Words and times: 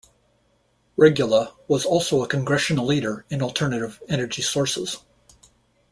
Regula 0.97 1.53
was 1.67 1.85
also 1.85 2.23
a 2.23 2.27
Congressional 2.27 2.87
leader 2.87 3.23
in 3.29 3.43
alternative 3.43 4.01
energy 4.09 4.41
sources. 4.41 5.05